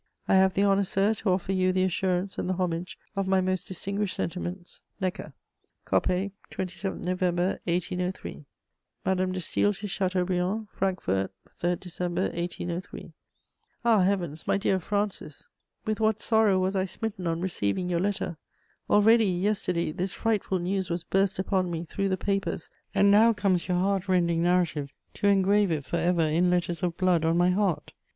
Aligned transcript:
"I 0.27 0.33
have 0.33 0.55
the 0.55 0.63
honour, 0.63 0.83
sir, 0.83 1.13
to 1.13 1.29
offer 1.29 1.51
you 1.51 1.71
the 1.71 1.83
assurance 1.83 2.39
and 2.39 2.49
the 2.49 2.55
homage 2.55 2.97
of 3.15 3.27
my 3.27 3.39
most 3.39 3.67
distinguished 3.67 4.15
sentiments. 4.15 4.79
"NECKER. 4.99 5.33
"Coppet, 5.85 6.31
27 6.49 7.03
November 7.03 7.59
1803." 7.65 8.43
MADAME 9.05 9.31
DE 9.31 9.39
STAËL 9.39 9.77
TO 9.77 9.87
CHATEAUBRIAND. 9.87 10.69
"FRANKFORT, 10.71 11.31
3 11.55 11.75
December 11.75 12.21
1803. 12.29 13.13
"Ah, 13.85 13.99
Heavens, 14.01 14.47
my 14.47 14.57
dear 14.57 14.79
Francis 14.79 15.47
with 15.85 15.99
what 15.99 16.19
sorrow 16.19 16.57
was 16.57 16.75
I 16.75 16.85
smitten 16.85 17.27
on 17.27 17.39
receiving 17.39 17.87
your 17.87 17.99
letter! 17.99 18.37
Already, 18.89 19.25
yesterday, 19.27 19.91
this 19.91 20.13
frightful 20.15 20.57
news 20.57 20.89
was 20.89 21.03
burst 21.03 21.37
upon 21.37 21.69
me 21.69 21.83
through 21.85 22.09
the 22.09 22.17
papers, 22.17 22.71
and 22.95 23.11
now 23.11 23.33
comes 23.33 23.67
your 23.67 23.77
heart 23.77 24.07
rending 24.07 24.41
narrative 24.41 24.91
to 25.13 25.27
engrave 25.27 25.69
it 25.69 25.85
for 25.85 25.97
ever 25.97 26.23
in 26.23 26.49
letters 26.49 26.81
of 26.81 26.97
blood 26.97 27.23
on 27.23 27.37
my 27.37 27.51
heart. 27.51 27.93